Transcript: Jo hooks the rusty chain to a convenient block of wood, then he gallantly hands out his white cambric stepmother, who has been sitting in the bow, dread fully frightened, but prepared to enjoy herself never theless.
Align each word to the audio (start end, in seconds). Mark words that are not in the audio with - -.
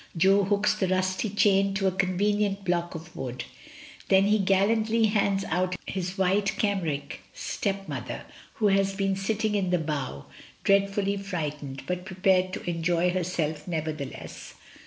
Jo 0.17 0.45
hooks 0.45 0.73
the 0.73 0.87
rusty 0.87 1.29
chain 1.29 1.75
to 1.75 1.85
a 1.85 1.91
convenient 1.91 2.65
block 2.65 2.95
of 2.95 3.15
wood, 3.15 3.43
then 4.07 4.23
he 4.23 4.39
gallantly 4.39 5.05
hands 5.05 5.43
out 5.49 5.75
his 5.85 6.17
white 6.17 6.57
cambric 6.57 7.21
stepmother, 7.35 8.23
who 8.55 8.69
has 8.69 8.95
been 8.95 9.15
sitting 9.15 9.53
in 9.53 9.69
the 9.69 9.77
bow, 9.77 10.25
dread 10.63 10.89
fully 10.89 11.17
frightened, 11.17 11.83
but 11.85 12.03
prepared 12.03 12.51
to 12.51 12.67
enjoy 12.67 13.11
herself 13.11 13.67
never 13.67 13.93
theless. 13.93 14.55